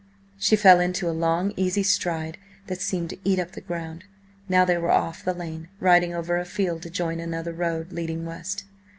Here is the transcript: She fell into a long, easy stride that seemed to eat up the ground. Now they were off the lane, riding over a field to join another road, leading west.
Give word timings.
She 0.39 0.55
fell 0.55 0.79
into 0.79 1.07
a 1.07 1.11
long, 1.11 1.53
easy 1.55 1.83
stride 1.83 2.39
that 2.65 2.81
seemed 2.81 3.11
to 3.11 3.19
eat 3.23 3.37
up 3.37 3.51
the 3.51 3.61
ground. 3.61 4.03
Now 4.49 4.65
they 4.65 4.79
were 4.79 4.89
off 4.89 5.23
the 5.23 5.31
lane, 5.31 5.69
riding 5.79 6.11
over 6.11 6.39
a 6.39 6.45
field 6.45 6.81
to 6.81 6.89
join 6.89 7.19
another 7.19 7.53
road, 7.53 7.91
leading 7.91 8.25
west. 8.25 8.63